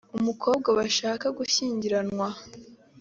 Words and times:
umukobwa 0.17 0.69
bashaka 0.79 1.25
gushyingiranwa 1.37 2.27